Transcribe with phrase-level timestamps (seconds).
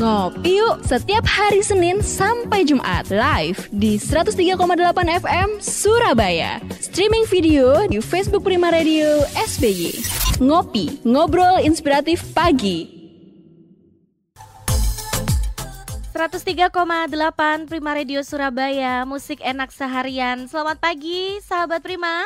[0.00, 4.56] Ngopi yuk setiap hari Senin sampai Jumat live di 103,8
[4.96, 6.56] FM Surabaya.
[6.80, 10.00] Streaming video di Facebook Prima Radio SBY.
[10.40, 12.88] Ngopi, ngobrol inspiratif pagi.
[16.16, 20.48] 103,8 Prima Radio Surabaya, musik enak seharian.
[20.48, 22.24] Selamat pagi sahabat Prima.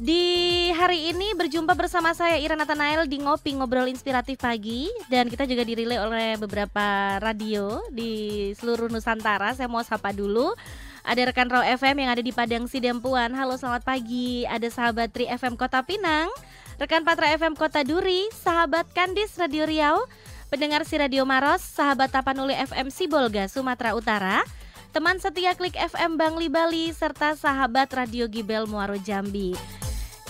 [0.00, 5.44] Di hari ini berjumpa bersama saya Ira Nathanael di Ngopi Ngobrol Inspiratif Pagi dan kita
[5.44, 9.52] juga dirilai oleh beberapa radio di seluruh Nusantara.
[9.52, 10.56] Saya mau sapa dulu.
[11.02, 13.34] Ada rekan Raw FM yang ada di Padang Sidempuan.
[13.34, 14.46] Halo selamat pagi.
[14.46, 16.30] Ada sahabat Tri FM Kota Pinang,
[16.78, 20.06] rekan Patra FM Kota Duri, sahabat Kandis Radio Riau,
[20.46, 24.46] pendengar si Radio Maros, sahabat Tapanuli FM Sibolga Sumatera Utara,
[24.94, 29.81] teman setia Klik FM Bangli Bali serta sahabat Radio Gibel Muaro Jambi.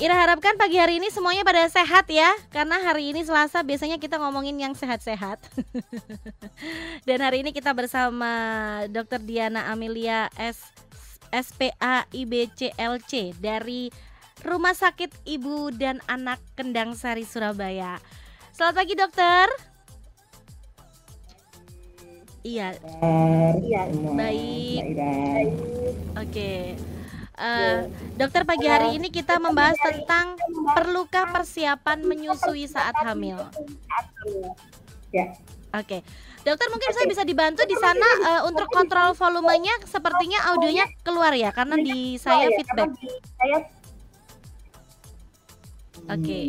[0.02, 4.19] Ira harapkan pagi hari ini semuanya pada sehat ya Karena hari ini Selasa biasanya kita
[4.19, 5.38] ngomongin yang sehat-sehat
[7.06, 8.27] Dan hari ini kita bersama
[8.91, 9.23] Dr.
[9.23, 10.58] Diana Amelia S
[11.30, 13.95] SPA IBCLC dari
[14.42, 18.03] Rumah Sakit Ibu dan Anak Kendang Sari Surabaya
[18.50, 19.47] Selamat pagi dokter
[22.42, 22.75] Iya.
[23.62, 23.83] Iya.
[24.19, 24.83] Baik.
[26.19, 26.75] Oke.
[27.33, 27.88] Uh,
[28.20, 30.36] dokter pagi hari ini kita membahas tentang
[30.77, 33.41] perlukah persiapan menyusui saat hamil.
[35.08, 35.33] Ya.
[35.72, 36.05] Oke,
[36.44, 39.72] dokter mungkin saya bisa dibantu di sana uh, untuk kontrol volumenya.
[39.89, 42.92] Sepertinya audionya keluar ya, karena di saya feedback.
[46.12, 46.41] Oke.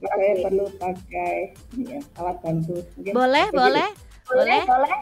[0.00, 1.52] Saya perlu pakai
[1.84, 2.80] ya, alat bantu.
[3.12, 3.88] Boleh, boleh.
[4.24, 4.92] Boleh, boleh.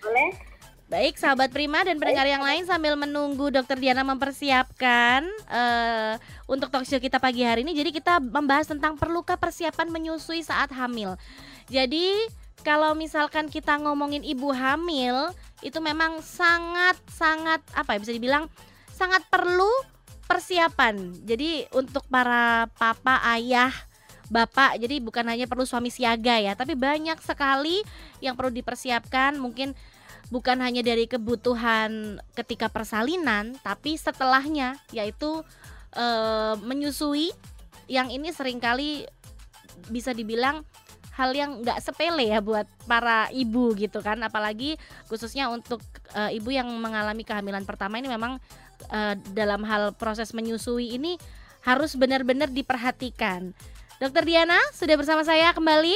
[0.00, 0.49] Boleh.
[0.90, 6.18] Baik, sahabat Prima dan pendengar yang lain sambil menunggu Dokter Diana mempersiapkan uh,
[6.50, 7.78] untuk talkshow kita pagi hari ini.
[7.78, 11.14] Jadi kita membahas tentang perlukah persiapan menyusui saat hamil.
[11.70, 12.10] Jadi
[12.66, 15.30] kalau misalkan kita ngomongin ibu hamil
[15.62, 18.50] itu memang sangat sangat apa ya bisa dibilang
[18.90, 19.70] sangat perlu
[20.26, 21.22] persiapan.
[21.22, 23.70] Jadi untuk para papa, ayah,
[24.26, 27.82] bapak jadi bukan hanya perlu suami siaga ya tapi banyak sekali
[28.22, 29.74] yang perlu dipersiapkan mungkin
[30.28, 35.40] bukan hanya dari kebutuhan ketika persalinan tapi setelahnya yaitu
[35.96, 36.06] e,
[36.60, 37.32] menyusui
[37.90, 39.08] yang ini sering kali
[39.88, 40.62] bisa dibilang
[41.16, 44.76] hal yang nggak sepele ya buat para ibu gitu kan apalagi
[45.08, 45.82] khususnya untuk
[46.12, 48.36] e, ibu yang mengalami kehamilan pertama ini memang
[48.92, 49.00] e,
[49.32, 51.16] dalam hal proses menyusui ini
[51.64, 53.52] harus benar-benar diperhatikan
[54.00, 55.92] Dokter Diana sudah bersama saya kembali.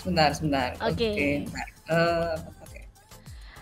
[0.00, 0.72] Sebentar, sebentar.
[0.80, 0.96] Oke.
[0.96, 1.44] Okay.
[1.44, 1.68] Okay.
[1.92, 2.88] Uh, okay.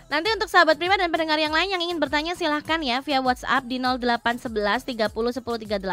[0.07, 3.67] Nanti untuk sahabat Prima dan pendengar yang lain yang ingin bertanya silahkan ya via WhatsApp
[3.67, 5.83] di 0811 30 10 38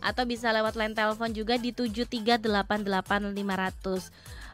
[0.00, 4.08] atau bisa lewat line telepon juga di 7388500.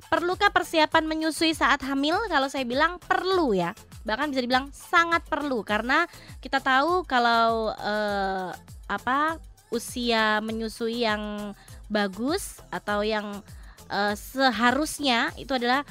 [0.06, 2.14] Perlukah persiapan menyusui saat hamil?
[2.30, 3.74] Kalau saya bilang perlu ya
[4.06, 6.06] bahkan bisa dibilang sangat perlu karena
[6.38, 8.54] kita tahu kalau uh,
[8.86, 9.42] apa
[9.74, 11.52] usia menyusui yang
[11.90, 13.42] bagus atau yang
[13.90, 15.82] uh, seharusnya itu adalah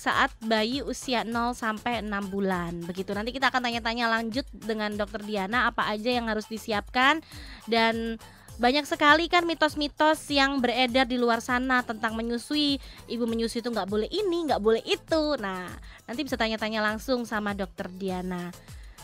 [0.00, 2.72] saat bayi usia 0 sampai 6 bulan.
[2.88, 3.12] Begitu.
[3.12, 7.20] Nanti kita akan tanya-tanya lanjut dengan Dokter Diana apa aja yang harus disiapkan.
[7.68, 8.16] Dan
[8.56, 12.80] banyak sekali kan mitos-mitos yang beredar di luar sana tentang menyusui.
[13.12, 15.36] Ibu menyusui itu nggak boleh ini nggak boleh itu.
[15.36, 15.68] Nah
[16.08, 18.48] nanti bisa tanya-tanya langsung sama dokter Diana.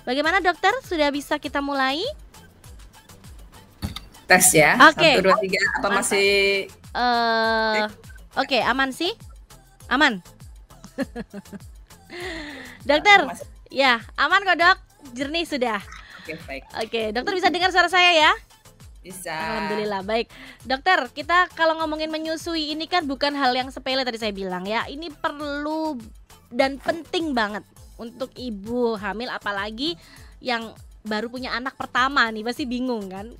[0.08, 0.72] Bagaimana dokter?
[0.80, 2.00] Sudah bisa kita mulai?
[4.24, 4.80] Tes ya.
[4.88, 4.96] Oke.
[4.96, 5.12] Okay.
[5.20, 5.60] satu dua tiga.
[5.76, 6.28] Apa masih
[6.96, 7.88] uh,
[8.36, 9.12] oke okay, aman sih
[9.88, 10.22] aman
[12.88, 13.20] dokter
[13.72, 14.78] ya aman kok dok
[15.16, 15.80] jernih sudah
[16.26, 16.62] Oke, baik.
[16.82, 18.32] Oke, dokter bisa dengar suara saya ya?
[18.98, 19.30] Bisa.
[19.30, 20.26] Alhamdulillah baik.
[20.66, 24.82] Dokter, kita kalau ngomongin menyusui ini kan bukan hal yang sepele tadi saya bilang ya.
[24.90, 25.94] Ini perlu
[26.50, 27.62] dan penting banget
[27.94, 29.94] untuk ibu hamil apalagi
[30.42, 30.74] yang
[31.06, 33.30] baru punya anak pertama nih pasti bingung kan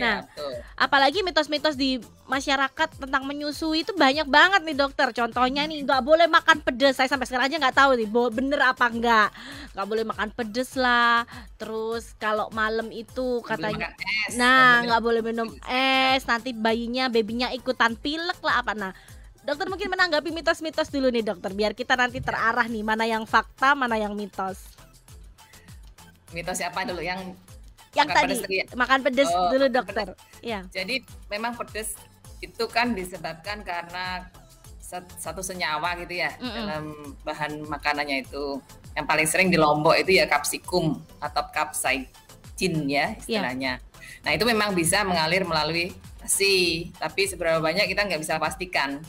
[0.00, 0.54] Nah, betul.
[0.78, 5.12] apalagi mitos-mitos di masyarakat tentang menyusui itu banyak banget nih dokter.
[5.12, 6.96] Contohnya nih nggak boleh makan pedes.
[6.96, 9.28] Saya sampai sekarang aja nggak tahu nih bener apa enggak.
[9.76, 11.28] Nggak boleh makan pedes lah.
[11.60, 13.92] Terus kalau malam itu katanya,
[14.28, 16.22] es, nah nggak nggak boleh minum es.
[16.28, 18.72] Nanti bayinya, babynya ikutan pilek lah apa.
[18.78, 18.92] Nah,
[19.42, 21.50] dokter mungkin menanggapi mitos-mitos dulu nih dokter.
[21.50, 24.60] Biar kita nanti terarah nih mana yang fakta, mana yang mitos.
[26.32, 27.36] mitos siapa dulu yang
[27.92, 28.64] Yang Makan tadi pedes ya?
[28.72, 30.06] makan pedes Oh, dulu dokter.
[30.40, 30.64] Ya.
[30.72, 31.92] Jadi memang pedes
[32.40, 34.26] itu kan disebabkan karena
[34.80, 36.56] sat- satu senyawa gitu ya Mm-mm.
[36.56, 36.84] dalam
[37.22, 38.58] bahan makanannya itu.
[38.96, 43.80] Yang paling sering di Lombok itu ya kapsikum atau capsaicin ya istilahnya.
[44.24, 49.02] Nah itu memang bisa mengalir melalui nasi, tapi seberapa banyak kita nggak bisa pastikan.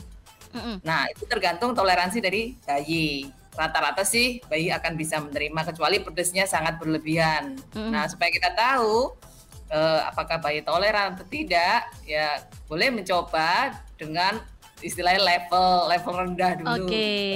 [0.54, 0.78] Mm-mm.
[0.86, 3.26] Nah, itu tergantung toleransi dari bayi.
[3.54, 7.54] Rata-rata sih bayi akan bisa menerima kecuali pedesnya sangat berlebihan.
[7.74, 7.94] Mm-mm.
[7.94, 9.14] Nah, supaya kita tahu
[9.70, 14.42] uh, apakah bayi toleran atau tidak, ya boleh mencoba dengan
[14.82, 16.68] istilahnya level level rendah dulu.
[16.82, 16.90] Oke.
[16.90, 17.30] Okay.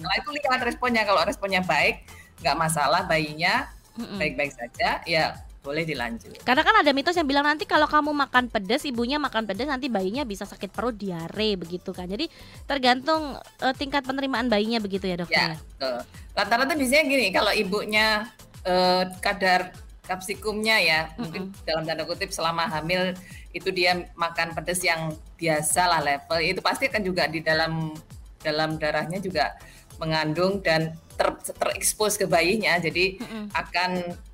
[0.00, 1.02] Setelah itu lihat responnya.
[1.04, 2.08] Kalau responnya baik,
[2.40, 3.68] nggak masalah bayinya
[4.00, 6.40] baik-baik saja, ya boleh dilanjut.
[6.40, 9.92] Karena kan ada mitos yang bilang nanti kalau kamu makan pedas, ibunya makan pedas nanti
[9.92, 12.08] bayinya bisa sakit perut, diare begitu kan.
[12.08, 12.32] Jadi
[12.64, 15.60] tergantung uh, tingkat penerimaan bayinya begitu ya dokter.
[15.60, 16.00] Ya, ya?
[16.32, 18.24] Rata-rata biasanya gini, kalau ibunya
[18.64, 19.76] uh, kadar
[20.08, 21.20] kapsikumnya ya, mm -mm.
[21.20, 23.12] mungkin dalam tanda kutip selama hamil
[23.52, 27.92] itu dia makan pedas yang biasa lah level, itu pasti akan juga di dalam
[28.40, 29.52] dalam darahnya juga
[30.00, 33.44] mengandung dan ter, terekspos ke bayinya jadi mm-hmm.
[33.52, 33.90] akan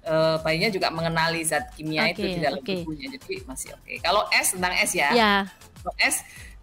[0.06, 2.86] uh, bayinya juga mengenali zat kimia okay, itu di dalam okay.
[2.86, 3.98] tubuhnya jadi masih oke okay.
[3.98, 5.40] kalau es tentang es ya yeah.
[5.82, 6.16] kalau es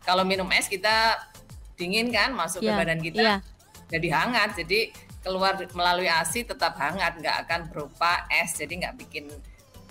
[0.08, 1.20] kalau minum es kita
[1.76, 2.72] dingin kan masuk yeah.
[2.72, 3.40] ke iya, badan kita yeah.
[3.92, 4.80] jadi hangat jadi
[5.24, 9.28] keluar melalui ASI tetap hangat nggak akan berupa es jadi nggak bikin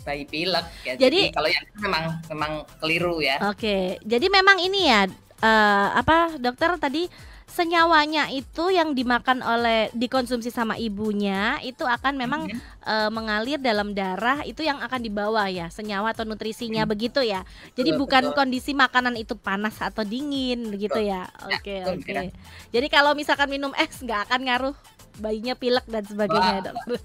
[0.02, 0.94] bayi pilek ya.
[0.98, 2.52] Jadi, jadi kalau yang memang memang
[2.82, 3.38] keliru ya.
[3.46, 3.56] Oke.
[3.56, 3.84] Okay.
[4.02, 5.06] Jadi memang ini ya
[5.42, 7.06] uh, apa dokter tadi
[7.48, 12.82] senyawanya itu yang dimakan oleh dikonsumsi sama ibunya itu akan memang mm -hmm.
[12.86, 16.90] e, mengalir dalam darah itu yang akan dibawa ya senyawa atau nutrisinya mm.
[16.90, 17.44] begitu ya.
[17.76, 18.36] Jadi betul, bukan betul.
[18.36, 21.28] kondisi makanan itu panas atau dingin begitu ya.
[21.48, 21.58] ya.
[21.58, 22.02] Oke oke.
[22.02, 22.26] Okay.
[22.72, 24.76] Jadi kalau misalkan minum es nggak akan ngaruh
[25.20, 26.72] bayinya pilek dan sebagainya.
[26.72, 27.00] Wah,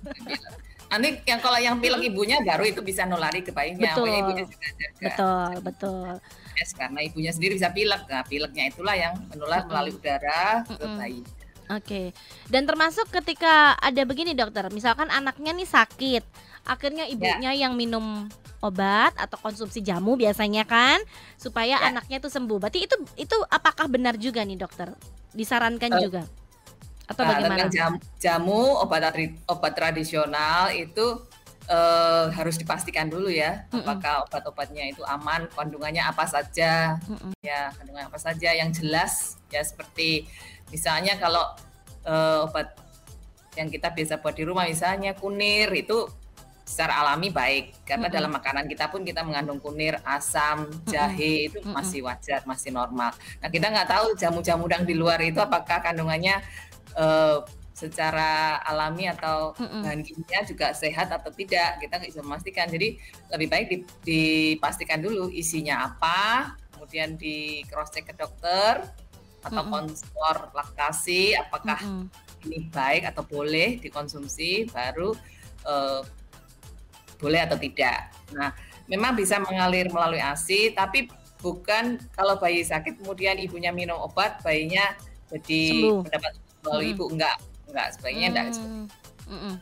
[0.96, 3.92] Nanti yang kalau yang pilek ibunya baru itu bisa nulari ke bayinya.
[3.92, 4.08] Betul.
[4.08, 4.68] Ibunya juga
[5.04, 6.16] Betul betul
[6.58, 8.02] diabetes karena ibunya sendiri bisa pilek.
[8.10, 9.70] Nah, pileknya itulah yang menular mm-hmm.
[9.70, 10.98] melalui udara ke mm-hmm.
[10.98, 11.22] bayi.
[11.22, 11.30] Oke.
[11.84, 12.08] Okay.
[12.50, 16.24] Dan termasuk ketika ada begini dokter, misalkan anaknya nih sakit,
[16.66, 17.14] akhirnya ya.
[17.14, 17.68] ibunya ya.
[17.68, 18.26] yang minum
[18.58, 20.98] obat atau konsumsi jamu biasanya kan
[21.38, 21.94] supaya ya.
[21.94, 22.58] anaknya itu sembuh.
[22.58, 24.90] Berarti itu itu apakah benar juga nih dokter?
[25.36, 26.24] Disarankan uh, juga
[27.08, 27.72] atau nah, bagaimana?
[27.72, 29.16] Jamu, jamu obat
[29.48, 31.24] obat tradisional itu
[31.68, 33.80] uh, harus dipastikan dulu ya mm -mm.
[33.84, 37.32] apakah obat-obatnya itu aman kandungannya apa saja mm -mm.
[37.44, 40.28] ya kandungan apa saja yang jelas ya seperti
[40.72, 41.44] misalnya kalau
[42.08, 42.76] uh, obat
[43.56, 46.08] yang kita biasa buat di rumah misalnya kunir itu
[46.68, 48.18] secara alami baik karena mm -hmm.
[48.20, 51.48] dalam makanan kita pun kita mengandung kunir, asam, jahe mm -hmm.
[51.48, 53.16] itu masih wajar, masih normal.
[53.40, 56.44] Nah kita nggak tahu jamu-jamu yang di luar itu apakah kandungannya
[57.00, 57.40] uh,
[57.78, 59.82] secara alami atau mm-hmm.
[59.86, 62.98] bahan kimia juga sehat atau tidak kita nggak bisa memastikan jadi
[63.30, 63.66] lebih baik
[64.02, 68.82] dipastikan dulu isinya apa kemudian di cross check ke dokter
[69.46, 69.70] atau mm-hmm.
[69.70, 72.50] konselor laktasi apakah mm-hmm.
[72.50, 75.14] ini baik atau boleh dikonsumsi baru
[75.70, 76.02] uh,
[77.22, 78.58] boleh atau tidak nah
[78.90, 81.14] memang bisa mengalir melalui ASI tapi
[81.46, 84.98] bukan kalau bayi sakit kemudian ibunya minum obat bayinya
[85.30, 86.34] jadi mendapat
[86.66, 86.98] melalui mm-hmm.
[86.98, 87.38] ibu enggak
[87.68, 88.48] enggak sebaiknya enggak
[89.28, 89.56] hmm.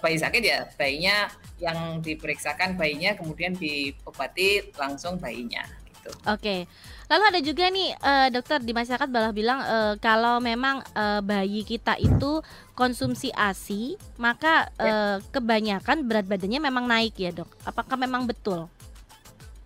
[0.00, 1.28] bayi sakit ya bayinya
[1.60, 5.62] yang diperiksakan bayinya kemudian diobati langsung bayinya
[6.02, 6.10] gitu.
[6.26, 6.66] Oke.
[7.06, 11.62] Lalu ada juga nih uh, dokter di masyarakat malah bilang uh, kalau memang uh, bayi
[11.62, 12.40] kita itu
[12.72, 17.52] konsumsi ASI, maka uh, kebanyakan berat badannya memang naik ya, Dok.
[17.68, 18.66] Apakah memang betul?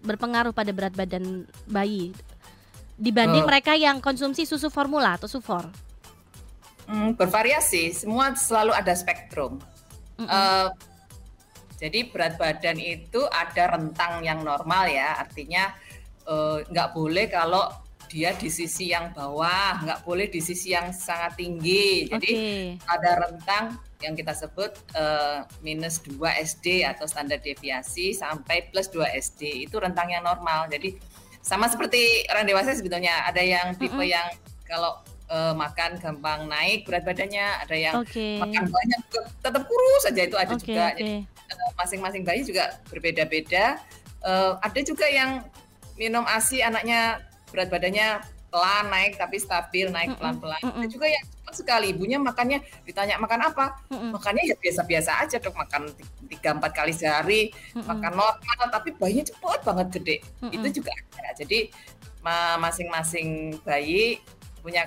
[0.03, 2.11] Berpengaruh pada berat badan bayi
[2.97, 3.49] dibanding uh.
[3.49, 5.71] mereka yang konsumsi susu formula atau sufor?
[6.87, 9.59] Hmm, bervariasi, semua selalu ada spektrum.
[10.17, 10.29] Mm -hmm.
[10.31, 10.69] uh,
[11.77, 15.75] jadi berat badan itu ada rentang yang normal ya, artinya
[16.25, 17.69] uh, nggak boleh kalau
[18.07, 22.07] dia di sisi yang bawah, nggak boleh di sisi yang sangat tinggi.
[22.07, 22.65] Jadi okay.
[22.87, 23.65] ada rentang
[24.01, 29.67] yang kita sebut uh, minus 2 SD atau standar deviasi sampai plus 2 SD.
[29.67, 30.71] Itu rentang yang normal.
[30.71, 30.97] Jadi
[31.43, 34.15] sama seperti orang dewasa sebetulnya ada yang tipe mm -hmm.
[34.15, 34.27] yang
[34.67, 38.39] kalau uh, makan gampang naik berat badannya, ada yang okay.
[38.39, 39.01] makan banyak
[39.43, 40.85] tetap kurus saja itu ada okay, juga.
[40.93, 40.99] Okay.
[40.99, 41.15] Jadi
[41.51, 43.79] eh, masing-masing bayi juga berbeda-beda.
[44.23, 45.45] Uh, ada juga yang
[45.95, 50.61] minum ASI anaknya berat badannya pelan naik tapi stabil naik pelan-pelan.
[50.63, 50.81] Mm -mm.
[50.81, 54.11] Ada juga yang cepat sekali ibunya makannya ditanya makan apa, mm -mm.
[54.17, 55.93] makannya ya biasa-biasa aja dok makan
[56.31, 57.87] tiga empat kali sehari, mm -mm.
[57.87, 60.17] makan normal tapi bayinya cepat banget gede.
[60.23, 60.57] Mm -mm.
[60.57, 61.27] Itu juga ada.
[61.37, 61.61] Jadi
[62.59, 64.19] masing-masing bayi
[64.59, 64.83] punya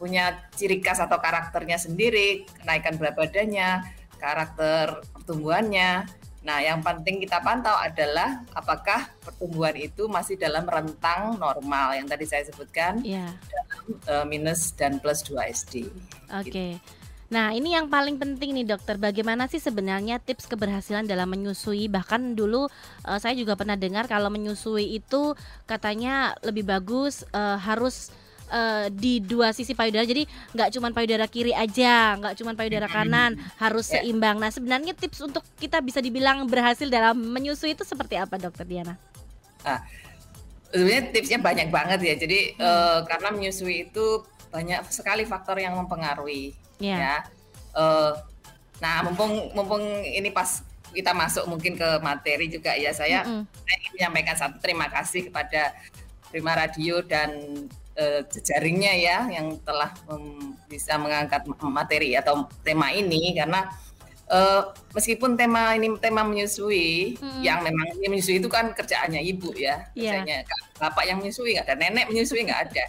[0.00, 3.84] punya ciri khas atau karakternya sendiri, kenaikan berat badannya,
[4.16, 6.08] karakter pertumbuhannya.
[6.40, 12.24] Nah, yang penting kita pantau adalah apakah pertumbuhan itu masih dalam rentang normal yang tadi
[12.24, 13.28] saya sebutkan, yeah.
[13.52, 13.78] dalam
[14.08, 15.92] uh, minus dan plus 2 SD.
[16.32, 16.48] Oke.
[16.48, 16.72] Okay.
[17.30, 18.98] Nah, ini yang paling penting nih dokter.
[18.98, 21.86] Bagaimana sih sebenarnya tips keberhasilan dalam menyusui?
[21.86, 22.66] Bahkan dulu
[23.06, 28.10] uh, saya juga pernah dengar kalau menyusui itu katanya lebih bagus uh, harus
[28.50, 30.02] uh, di dua sisi payudara.
[30.04, 34.02] Jadi nggak cuma payudara kiri aja, nggak cuma payudara kanan, harus yeah.
[34.02, 34.36] seimbang.
[34.42, 38.98] Nah, sebenarnya tips untuk kita bisa dibilang berhasil dalam menyusui itu seperti apa, Dokter Diana?
[39.62, 39.80] Ah,
[40.74, 42.14] sebenarnya tipsnya banyak banget ya.
[42.18, 42.60] Jadi hmm.
[42.60, 46.52] uh, karena menyusui itu banyak sekali faktor yang mempengaruhi.
[46.82, 46.98] Yeah.
[46.98, 47.16] Ya.
[47.70, 48.18] Uh,
[48.82, 53.44] nah, mumpung mumpung ini pas kita masuk mungkin ke materi juga ya saya, mm -hmm.
[53.46, 55.70] saya ingin menyampaikan satu terima kasih kepada
[56.30, 57.30] Prima Radio dan
[57.98, 63.66] uh, jejaringnya ya yang telah um, bisa mengangkat materi atau tema ini karena
[64.30, 67.42] uh, meskipun tema ini tema menyusui hmm.
[67.42, 70.22] yang memang menyusui itu kan kerjaannya ibu ya yeah.
[70.22, 70.36] kerjanya
[70.78, 72.84] bapak yang menyusui nggak ada nenek menyusui nggak ada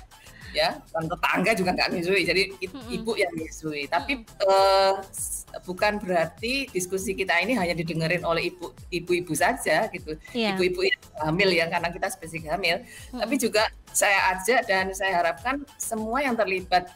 [0.52, 2.44] ya dan tetangga juga nggak menyusui jadi
[2.92, 5.00] ibu yang menyusui tapi uh,
[5.68, 10.56] bukan berarti diskusi kita ini hanya didengerin oleh ibu ibu-ibu saja gitu yeah.
[10.56, 13.20] ibu-ibu yang hamil ya karena kita spesifik hamil hmm.
[13.20, 16.88] tapi juga saya ajak dan saya harapkan semua yang terlibat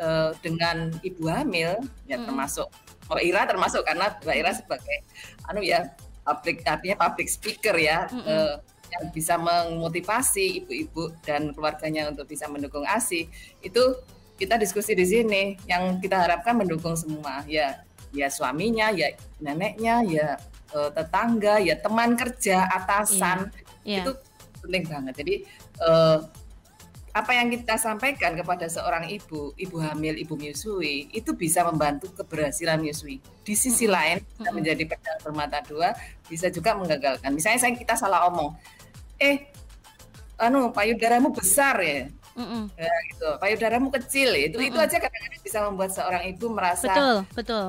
[0.00, 1.76] uh, dengan ibu hamil
[2.08, 2.26] ya hmm.
[2.28, 2.68] termasuk
[3.06, 4.98] Mbak Ira termasuk karena Mbak Ira sebagai
[5.46, 5.94] anu ya
[6.26, 8.24] public artinya public speaker ya hmm.
[8.26, 8.54] uh,
[8.96, 13.28] yang bisa memotivasi ibu-ibu dan keluarganya untuk bisa mendukung ASI
[13.60, 13.82] itu
[14.36, 17.80] kita diskusi di sini yang kita harapkan mendukung semua ya
[18.12, 20.28] ya suaminya ya neneknya ya
[20.72, 23.52] uh, tetangga ya teman kerja atasan
[23.84, 24.00] yeah.
[24.00, 24.04] Yeah.
[24.04, 24.12] itu
[24.64, 25.34] penting banget jadi
[25.84, 26.18] uh,
[27.16, 32.76] apa yang kita sampaikan kepada seorang ibu, ibu hamil, ibu menyusui, itu bisa membantu keberhasilan
[32.76, 33.24] menyusui.
[33.40, 35.96] Di sisi lain, menjadi pedang bermata dua,
[36.28, 37.32] bisa juga menggagalkan.
[37.32, 38.52] Misalnya saya kita salah omong,
[39.18, 39.48] eh,
[40.36, 42.68] anu payudaramu besar ya, Mm-mm.
[42.76, 43.28] ya gitu.
[43.40, 44.68] Payudaramu kecil itu Mm-mm.
[44.68, 47.66] itu aja kadang-kadang bisa membuat seorang ibu merasa betul betul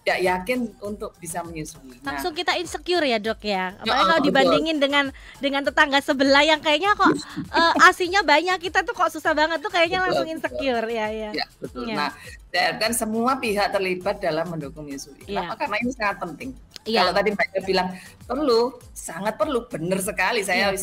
[0.00, 2.00] tidak yakin untuk bisa menyusui.
[2.00, 3.76] Nah, Langsung kita insecure ya dok ya.
[3.76, 4.84] Apalagi ya, kalau dibandingin betul.
[4.88, 5.04] dengan
[5.44, 7.12] dengan tetangga sebelah yang kayaknya kok
[7.60, 10.98] uh, asinya banyak kita tuh kok susah banget tuh kayaknya betul, langsung insecure betul.
[10.98, 11.30] ya ya.
[11.36, 11.84] ya betul.
[11.84, 11.96] Ya.
[11.96, 12.10] Nah
[12.50, 15.20] dan semua pihak terlibat dalam mendukung menyusui.
[15.28, 15.52] Ya.
[15.54, 16.50] Karena ini sangat penting.
[16.88, 17.04] Ya.
[17.04, 17.88] Kalau tadi Mbak bilang
[18.24, 20.40] perlu, sangat perlu, benar sekali.
[20.40, 20.80] Saya ya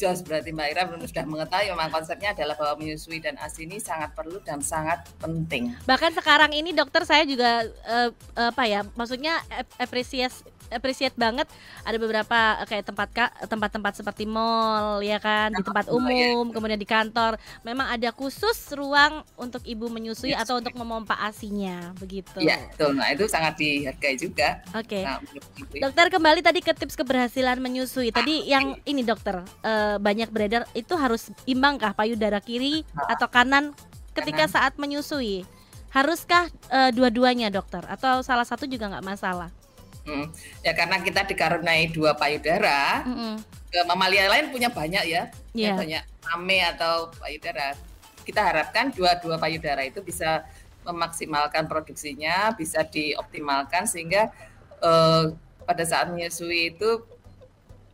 [0.00, 4.16] jelas berarti Mbak Ira sudah mengetahui memang konsepnya adalah bahwa menyusui dan ASI ini sangat
[4.16, 5.76] perlu dan sangat penting.
[5.84, 8.08] Bahkan sekarang ini dokter saya juga uh,
[8.40, 9.36] apa ya, maksudnya
[9.76, 11.50] apresiasi appreciate banget.
[11.82, 13.08] Ada beberapa eh, kayak tempat
[13.46, 16.54] tempat-tempat seperti mall ya kan di tempat umum ya.
[16.54, 17.36] kemudian di kantor.
[17.66, 20.46] Memang ada khusus ruang untuk ibu menyusui yes.
[20.46, 22.40] atau untuk memompa asinya begitu.
[22.40, 22.96] Ya betul.
[22.96, 24.62] Nah itu sangat dihargai juga.
[24.72, 25.02] Oke.
[25.02, 25.04] Okay.
[25.04, 25.18] nah,
[25.90, 28.14] dokter kembali tadi ke tips keberhasilan menyusui.
[28.14, 33.12] Tadi ah, yang ini dokter uh, banyak beredar itu harus imbangkah payudara kiri ah.
[33.18, 33.74] atau kanan
[34.14, 34.54] ketika kanan.
[34.54, 35.44] saat menyusui?
[35.90, 37.82] Haruskah uh, dua-duanya dokter?
[37.90, 39.50] Atau salah satu juga nggak masalah
[40.04, 40.32] Hmm.
[40.64, 43.34] Ya karena kita dikaruniai dua payudara, mm -hmm.
[43.84, 45.76] mamalia lain punya banyak ya, yeah.
[45.76, 46.02] banyak
[46.34, 47.76] ame atau payudara.
[48.24, 50.44] Kita harapkan dua-dua payudara itu bisa
[50.84, 54.32] memaksimalkan produksinya, bisa dioptimalkan sehingga
[54.80, 55.32] uh,
[55.68, 57.04] pada saat menyusui itu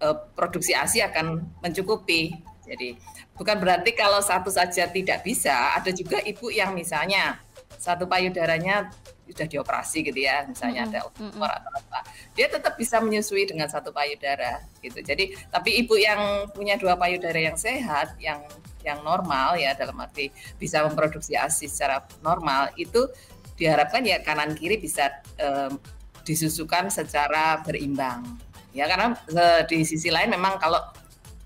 [0.02, 2.36] uh, produksi ASI akan mencukupi.
[2.66, 2.98] Jadi
[3.34, 7.38] bukan berarti kalau satu saja tidak bisa, ada juga ibu yang misalnya
[7.78, 8.90] satu payudaranya
[9.26, 11.02] sudah dioperasi gitu ya, misalnya mm -hmm.
[11.02, 11.98] ada tumor atau apa,
[12.38, 15.02] dia tetap bisa menyusui dengan satu payudara gitu.
[15.02, 18.46] Jadi tapi ibu yang punya dua payudara yang sehat, yang
[18.86, 20.30] yang normal ya dalam arti
[20.62, 23.10] bisa memproduksi ASI secara normal itu
[23.58, 25.10] diharapkan ya kanan kiri bisa
[25.42, 25.74] um,
[26.22, 28.22] disusukan secara berimbang.
[28.70, 30.78] Ya karena uh, di sisi lain memang kalau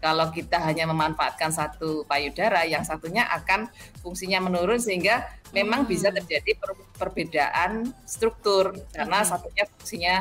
[0.01, 3.69] kalau kita hanya memanfaatkan satu payudara, yang satunya akan
[4.01, 5.91] fungsinya menurun sehingga memang hmm.
[5.93, 9.29] bisa terjadi per perbedaan struktur karena hmm.
[9.29, 10.15] satunya fungsinya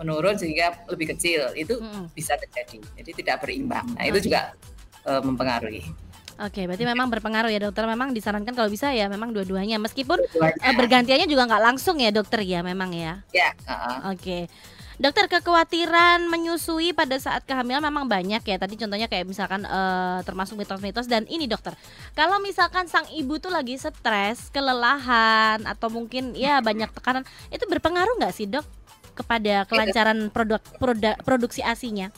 [0.00, 2.16] menurun sehingga lebih kecil itu hmm.
[2.16, 2.80] bisa terjadi.
[2.96, 3.84] Jadi tidak berimbang.
[3.92, 4.56] Nah, itu juga
[5.04, 5.84] uh, mempengaruhi.
[6.38, 7.82] Oke, berarti memang berpengaruh ya dokter.
[7.82, 9.76] Memang disarankan kalau bisa ya memang dua-duanya.
[9.82, 13.26] Meskipun dua uh, bergantiannya juga nggak langsung ya dokter ya memang ya.
[13.34, 13.50] Ya.
[13.66, 13.96] Uh -uh.
[14.14, 14.46] Oke.
[14.98, 18.56] Dokter kekhawatiran menyusui pada saat kehamilan memang banyak ya.
[18.58, 21.78] Tadi contohnya kayak misalkan uh, termasuk mitos-mitos dan ini dokter.
[22.18, 27.22] Kalau misalkan sang ibu tuh lagi stres, kelelahan atau mungkin ya banyak tekanan,
[27.54, 28.66] itu berpengaruh nggak sih dok
[29.14, 32.10] kepada kelancaran produk, produk produksi asinya?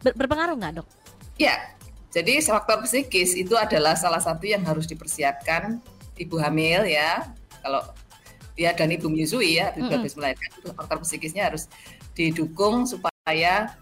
[0.00, 0.88] Ber, berpengaruh nggak dok?
[1.36, 1.76] Ya,
[2.08, 5.76] jadi faktor psikis itu adalah salah satu yang harus dipersiapkan
[6.16, 7.28] ibu hamil ya.
[7.60, 7.84] Kalau
[8.54, 9.90] dia dan ibu menyusui ya, mm -hmm.
[9.90, 11.66] habis melahirkan faktor psikisnya harus
[12.14, 13.74] didukung supaya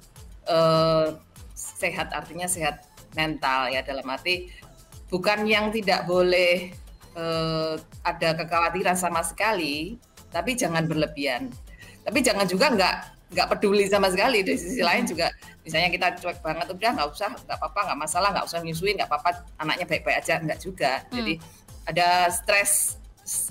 [0.49, 1.13] uh,
[1.55, 4.49] sehat artinya sehat mental ya dalam arti
[5.13, 6.73] bukan yang tidak boleh
[7.17, 10.01] uh, ada kekhawatiran sama sekali
[10.33, 11.53] tapi jangan berlebihan
[12.03, 12.97] tapi jangan juga nggak
[13.33, 15.33] nggak peduli sama sekali di sisi lain juga
[15.65, 19.09] misalnya kita cuek banget udah nggak usah nggak apa-apa nggak masalah nggak usah nyusuin nggak
[19.09, 21.15] apa-apa anaknya baik-baik aja nggak juga hmm.
[21.17, 21.33] jadi
[21.83, 23.02] ada stres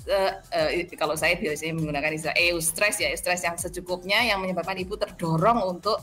[0.08, 4.94] uh, uh, kalau saya biasanya menggunakan istilah eustress ya stres yang secukupnya yang menyebabkan ibu
[5.00, 6.00] terdorong untuk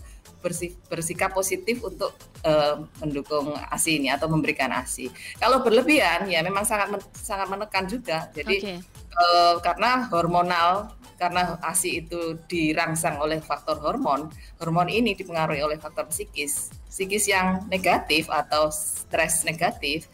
[0.87, 2.15] bersikap positif untuk
[2.47, 5.11] uh, mendukung ASI ini atau memberikan ASI.
[5.35, 8.31] Kalau berlebihan ya memang sangat men sangat menekan juga.
[8.31, 8.77] Jadi okay.
[9.19, 14.31] uh, karena hormonal karena ASI itu dirangsang oleh faktor hormon,
[14.63, 16.71] hormon ini dipengaruhi oleh faktor psikis.
[16.87, 20.07] Psikis yang negatif atau stres negatif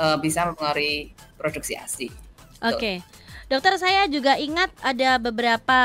[0.00, 2.25] uh, bisa mempengaruhi produksi ASI.
[2.64, 2.76] Oke.
[2.76, 2.96] Okay.
[3.46, 5.80] Dokter saya juga ingat ada beberapa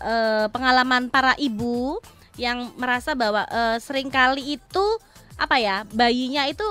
[0.00, 2.00] uh, pengalaman para ibu
[2.40, 4.86] yang merasa bahwa uh, sering kali itu
[5.36, 6.64] apa ya bayinya itu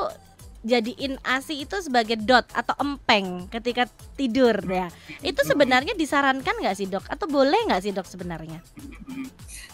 [0.61, 4.89] jadiin ASI itu sebagai dot atau empeng ketika tidur ya.
[5.21, 7.05] Itu sebenarnya disarankan nggak sih dok?
[7.09, 8.61] Atau boleh nggak sih dok sebenarnya?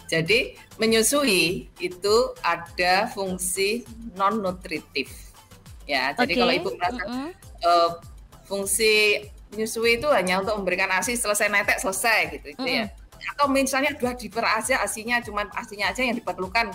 [0.08, 3.84] Jadi menyusui itu ada fungsi
[4.16, 5.12] non nutritif
[5.84, 6.16] ya.
[6.16, 6.40] Jadi okay.
[6.40, 7.30] kalau ibu merasa mm -hmm.
[7.64, 7.90] uh,
[8.48, 12.86] fungsi menyusui itu hanya untuk memberikan ASI selesai netek selesai gitu, gitu mm -hmm.
[13.18, 13.32] ya.
[13.34, 16.70] Atau misalnya dua diper aja ASInya cuma ASInya aja yang diperlukan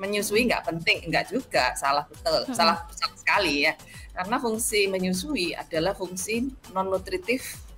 [0.00, 2.56] menyusui nggak penting, nggak juga salah betul, mm -hmm.
[2.56, 3.72] salah, salah sekali ya.
[4.16, 7.69] Karena fungsi menyusui adalah fungsi non nutritif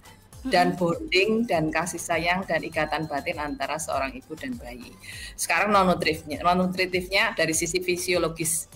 [0.51, 4.91] dan bonding dan kasih sayang dan ikatan batin antara seorang ibu dan bayi.
[5.39, 8.67] Sekarang non nutritifnya, non nutritifnya dari sisi fisiologis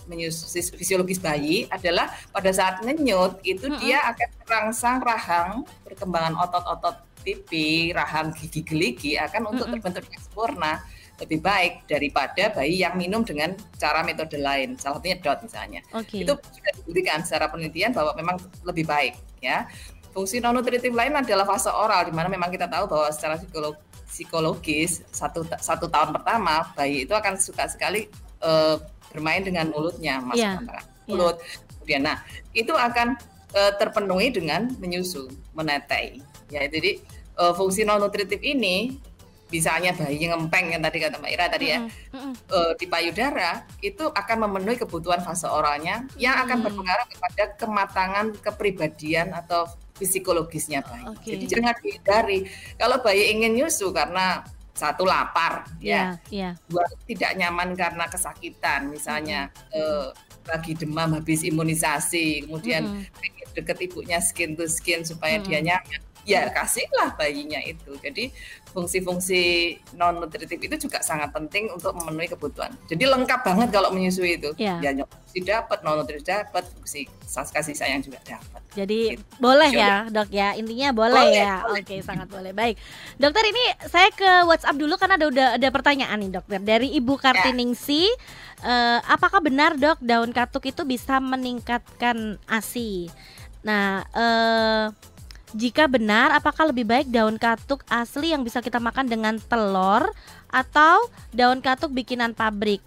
[0.75, 3.79] fisiologis bayi adalah pada saat ngenyut itu hmm.
[3.83, 5.51] dia akan merangsang rahang
[5.83, 9.73] perkembangan otot-otot pipi, rahang gigi geligi akan untuk hmm.
[9.75, 10.73] terbentuknya sempurna
[11.17, 15.81] lebih baik daripada bayi yang minum dengan cara metode lain, salah satunya dot misalnya.
[15.89, 16.21] Okay.
[16.21, 19.65] Itu sudah dibuktikan secara penelitian bahwa memang lebih baik ya.
[20.17, 23.37] Fungsi non nutritif lain adalah fase oral, di mana memang kita tahu bahwa secara
[24.09, 28.09] psikologis satu satu tahun pertama bayi itu akan suka sekali
[28.41, 28.81] uh,
[29.13, 30.57] bermain dengan mulutnya, masuk yeah.
[30.57, 31.05] antara iya.
[31.05, 31.37] mulut.
[31.37, 31.61] Yeah.
[31.69, 32.17] Kemudian, nah
[32.57, 33.13] itu akan
[33.53, 36.17] uh, terpenuhi dengan menyusu, menetai.
[36.49, 36.97] Ya, jadi
[37.37, 38.97] uh, fungsi non nutritif ini
[39.53, 42.31] misalnya bayi ngempeng yang tadi kata Mbak Ira tadi ya mm -hmm.
[42.51, 49.31] uh, di payudara itu akan memenuhi kebutuhan fase oralnya yang akan berpengaruh kepada kematangan kepribadian
[49.31, 49.71] atau
[50.05, 51.03] psikologisnya bayi.
[51.17, 51.29] Okay.
[51.33, 52.39] Jadi jangan dihindari.
[52.77, 54.45] Kalau bayi ingin nyusu karena
[54.77, 56.53] satu lapar yeah, ya, yeah.
[56.69, 59.81] dua tidak nyaman karena kesakitan misalnya mm -hmm.
[59.81, 60.07] uh,
[60.45, 63.49] lagi demam habis imunisasi kemudian mm -hmm.
[63.57, 65.49] deket ibunya skin to skin supaya mm -hmm.
[65.49, 67.95] dia nyaman ya kasihlah bayinya itu.
[68.03, 68.35] Jadi
[68.75, 69.41] fungsi-fungsi
[69.95, 72.75] non nutritif itu juga sangat penting untuk memenuhi kebutuhan.
[72.91, 74.51] Jadi lengkap banget kalau menyusui itu.
[74.59, 78.61] Ya, ya nutrisi dapat, non nutritif dapat, fungsi kasih sayang juga dapat.
[78.75, 79.23] Jadi gitu.
[79.39, 80.53] boleh ya, Dok ya.
[80.59, 81.55] Intinya boleh, boleh ya.
[81.63, 81.81] Boleh.
[81.81, 82.51] Oke, sangat boleh.
[82.51, 82.75] Baik.
[83.15, 86.59] Dokter ini saya ke WhatsApp dulu karena ada udah ada pertanyaan nih, Dokter.
[86.59, 88.45] Dari Ibu Kartiningsi ya.
[88.57, 93.05] Uh, apakah benar dok daun katuk itu bisa meningkatkan ASI?
[93.61, 94.89] Nah, uh,
[95.55, 100.11] jika benar, apakah lebih baik daun katuk asli yang bisa kita makan dengan telur
[100.51, 102.83] atau daun katuk bikinan pabrik?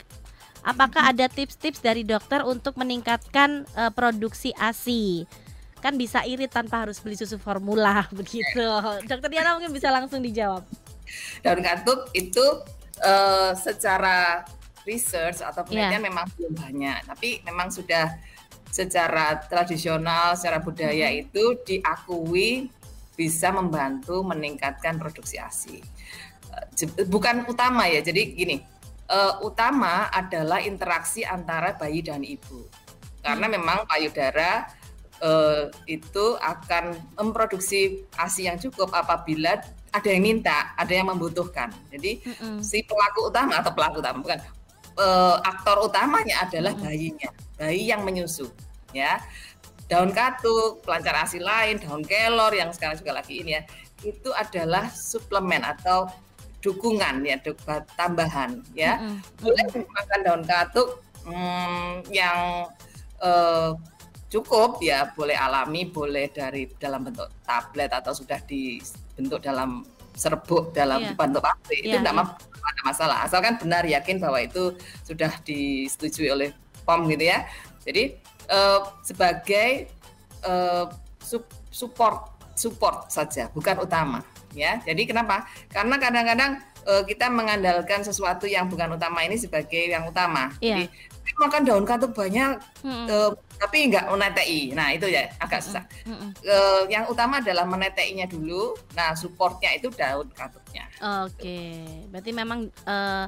[0.60, 5.24] Apakah ada tips-tips dari dokter untuk meningkatkan uh, produksi ASI?
[5.80, 8.60] Kan bisa irit tanpa harus beli susu formula begitu.
[9.08, 10.60] Dokter Diana mungkin bisa langsung dijawab.
[11.40, 12.44] Daun katuk itu
[13.00, 14.44] uh, secara
[14.84, 16.08] research atau penelitian yeah.
[16.12, 18.20] memang belum banyak, tapi memang sudah
[18.70, 21.20] secara tradisional, secara budaya hmm.
[21.26, 22.70] itu diakui
[23.18, 25.82] bisa membantu meningkatkan produksi ASI.
[26.80, 28.62] Eh, bukan utama ya, jadi gini,
[29.10, 32.64] uh, utama adalah interaksi antara bayi dan ibu.
[33.20, 33.54] Karena hmm.
[33.60, 34.70] memang payudara
[35.20, 41.68] uh, itu akan memproduksi ASI yang cukup apabila ada yang minta, ada yang membutuhkan.
[41.90, 42.62] Jadi hmm.
[42.62, 44.40] si pelaku utama atau pelaku utama bukan
[44.96, 46.82] uh, aktor utamanya adalah hmm.
[46.86, 47.30] bayinya
[47.60, 48.48] bayi yang menyusu
[48.96, 49.20] ya
[49.84, 53.62] daun katuk pelancar asi lain daun kelor yang sekarang juga lagi ini ya
[54.00, 56.08] itu adalah suplemen atau
[56.64, 57.36] dukungan ya
[58.00, 59.18] tambahan ya mm -hmm.
[59.44, 60.88] boleh makan daun katuk
[61.28, 62.64] hmm, yang
[63.20, 63.76] uh,
[64.30, 69.82] cukup ya boleh alami boleh dari dalam bentuk tablet atau sudah dibentuk dalam
[70.14, 71.16] serbuk dalam yeah.
[71.18, 72.28] bentuk pabrik yeah, itu tidak yeah.
[72.60, 76.50] ada masalah asalkan benar yakin bahwa itu sudah disetujui oleh
[76.90, 77.46] POM gitu ya
[77.86, 78.18] jadi
[78.50, 79.86] uh, sebagai
[80.42, 80.90] uh,
[81.70, 84.20] support support saja, bukan utama
[84.52, 84.82] ya.
[84.84, 85.48] Jadi kenapa?
[85.72, 90.52] Karena kadang-kadang uh, kita mengandalkan sesuatu yang bukan utama ini sebagai yang utama.
[90.60, 90.84] Yeah.
[90.84, 93.06] Jadi makan daun katuk banyak hmm.
[93.08, 94.76] uh, tapi nggak menetei.
[94.76, 95.84] Nah, itu ya agak susah.
[96.04, 96.36] Hmm.
[96.44, 98.76] Uh, yang utama adalah meneteinya dulu.
[98.92, 100.84] Nah, supportnya itu daun katuknya.
[101.24, 101.40] Oke.
[101.40, 101.80] Okay.
[102.12, 103.24] Berarti memang uh,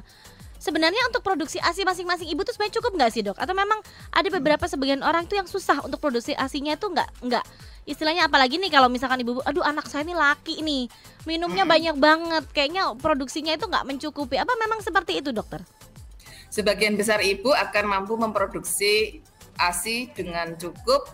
[0.63, 3.35] sebenarnya untuk produksi ASI masing-masing ibu tuh sebenarnya cukup nggak sih dok?
[3.35, 3.83] Atau memang
[4.15, 7.45] ada beberapa sebagian orang tuh yang susah untuk produksi ASINya tuh nggak nggak
[7.83, 10.87] istilahnya apalagi nih kalau misalkan ibu, aduh anak saya ini laki nih
[11.27, 11.73] minumnya hmm.
[11.75, 14.39] banyak banget, kayaknya produksinya itu nggak mencukupi.
[14.39, 15.59] Apa memang seperti itu dokter?
[16.47, 19.19] Sebagian besar ibu akan mampu memproduksi
[19.59, 21.11] ASI dengan cukup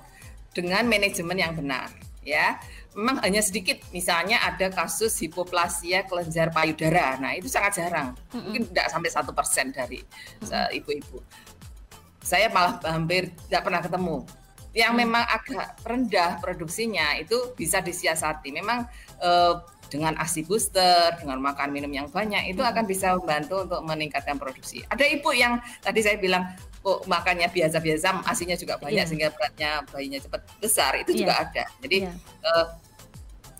[0.54, 1.90] dengan manajemen yang benar
[2.30, 2.62] ya.
[2.94, 7.18] Memang hanya sedikit misalnya ada kasus hipoplasia kelenjar payudara.
[7.18, 8.14] Nah itu sangat jarang.
[8.34, 10.02] Mungkin tidak sampai satu persen dari
[10.74, 11.22] ibu-ibu.
[12.22, 14.18] Saya malah hampir tidak pernah ketemu.
[14.70, 18.54] Yang memang agak rendah produksinya itu bisa disiasati.
[18.54, 18.86] Memang
[19.18, 19.54] eh,
[19.90, 24.86] dengan asi booster, dengan makan minum yang banyak itu akan bisa membantu untuk meningkatkan produksi.
[24.86, 26.46] Ada ibu yang tadi saya bilang
[26.80, 29.08] kok makannya biasa-biasa, asinya juga banyak yeah.
[29.08, 31.20] sehingga beratnya bayinya cepat besar itu yeah.
[31.20, 31.64] juga ada.
[31.84, 32.16] Jadi yeah.
[32.16, 32.50] Iya.
[32.56, 32.66] uh,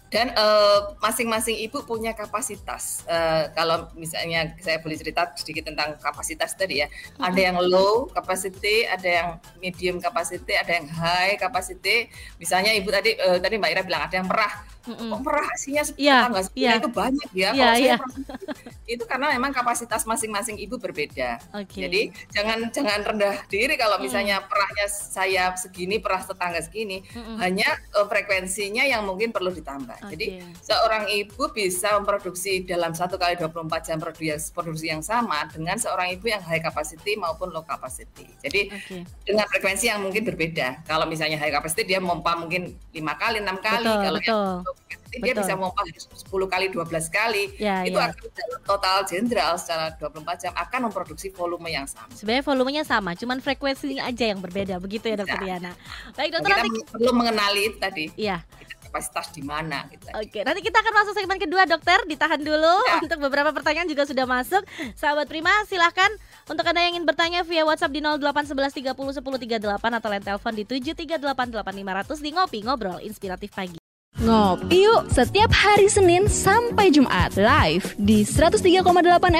[0.10, 3.06] dan eh, masing-masing uh, ibu punya kapasitas.
[3.06, 7.28] Uh, kalau misalnya saya boleh cerita sedikit tentang kapasitas tadi ya, mm-hmm.
[7.30, 9.30] ada yang low capacity, ada yang
[9.62, 12.10] medium capacity, ada yang high capacity.
[12.42, 14.54] Misalnya ibu tadi uh, tadi Mbak Ira bilang ada yang merah
[14.90, 15.12] Mm-mm.
[15.12, 16.76] kok rahasinya yeah, tetangga yeah.
[16.82, 17.52] itu banyak ya.
[17.52, 18.00] Yeah, Kalau yeah.
[18.88, 21.38] itu karena memang kapasitas masing-masing ibu berbeda.
[21.52, 21.86] Okay.
[21.86, 22.02] Jadi
[22.34, 24.48] jangan jangan rendah diri kalau misalnya mm.
[24.48, 27.38] perahnya saya segini, perah tetangga segini, Mm-mm.
[27.38, 27.70] hanya
[28.00, 29.99] uh, frekuensinya yang mungkin perlu ditambah.
[30.00, 30.16] Okay.
[30.16, 30.26] Jadi
[30.64, 36.16] seorang ibu bisa memproduksi dalam satu kali 24 jam produksi, produksi yang sama dengan seorang
[36.16, 38.32] ibu yang high capacity maupun low capacity.
[38.40, 39.02] Jadi okay.
[39.28, 40.88] dengan frekuensi yang mungkin berbeda.
[40.88, 43.84] Kalau misalnya high capacity dia memompa mungkin lima kali, enam kali.
[43.84, 44.56] Betul, kalau betul.
[44.90, 45.26] yang Betul.
[45.26, 48.14] dia bisa mau 10 kali 12 kali ya, itu ya.
[48.14, 48.30] akan
[48.62, 52.14] total jenderal secara 24 jam akan memproduksi volume yang sama.
[52.14, 55.74] Sebenarnya volumenya sama, cuman frekuensinya aja yang berbeda begitu ya Dokter Diana.
[56.14, 58.06] Baik Dokter kita nanti perlu mengenali itu tadi.
[58.14, 58.38] Iya
[58.90, 60.10] kapasitas di mana gitu.
[60.18, 63.06] Oke, nanti kita akan masuk segmen kedua dokter, ditahan dulu ya.
[63.06, 64.66] untuk beberapa pertanyaan juga sudah masuk.
[64.98, 66.10] Sahabat Prima, silahkan
[66.50, 70.54] untuk Anda yang ingin bertanya via WhatsApp di 0811 30 10 38 atau line telepon
[70.58, 73.78] di 7388500 di Ngopi Ngobrol Inspiratif Pagi.
[74.20, 78.84] Ngopi yuk setiap hari Senin sampai Jumat live di 103,8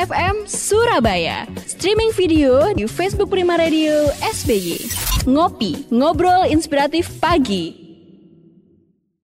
[0.08, 1.50] FM Surabaya.
[1.66, 4.78] Streaming video di Facebook Prima Radio SBY.
[5.28, 7.89] Ngopi, ngobrol inspiratif pagi.